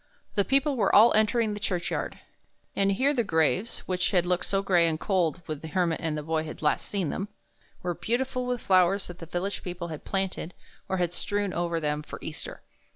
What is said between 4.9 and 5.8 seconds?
cold when the